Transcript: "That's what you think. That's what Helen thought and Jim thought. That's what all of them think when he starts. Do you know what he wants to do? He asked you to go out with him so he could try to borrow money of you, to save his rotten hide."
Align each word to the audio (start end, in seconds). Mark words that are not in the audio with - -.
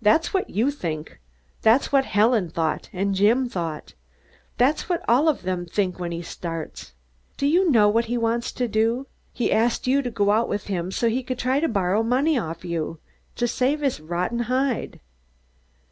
"That's 0.00 0.32
what 0.32 0.48
you 0.48 0.70
think. 0.70 1.20
That's 1.62 1.90
what 1.90 2.04
Helen 2.04 2.50
thought 2.50 2.88
and 2.92 3.16
Jim 3.16 3.48
thought. 3.48 3.94
That's 4.58 4.88
what 4.88 5.04
all 5.08 5.28
of 5.28 5.42
them 5.42 5.66
think 5.66 5.98
when 5.98 6.12
he 6.12 6.22
starts. 6.22 6.92
Do 7.36 7.48
you 7.48 7.68
know 7.68 7.88
what 7.88 8.04
he 8.04 8.16
wants 8.16 8.52
to 8.52 8.68
do? 8.68 9.08
He 9.32 9.50
asked 9.50 9.88
you 9.88 10.02
to 10.02 10.10
go 10.12 10.30
out 10.30 10.48
with 10.48 10.68
him 10.68 10.92
so 10.92 11.08
he 11.08 11.24
could 11.24 11.40
try 11.40 11.58
to 11.58 11.66
borrow 11.66 12.04
money 12.04 12.38
of 12.38 12.64
you, 12.64 13.00
to 13.34 13.48
save 13.48 13.80
his 13.80 13.98
rotten 13.98 14.38
hide." 14.46 15.00